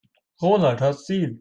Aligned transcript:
Ronald 0.41 0.81
hat 0.81 0.97
Stil. 0.97 1.29